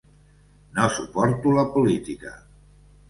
No 0.79 0.87
suporto 0.95 1.53
la 1.59 1.67
política. 1.77 2.33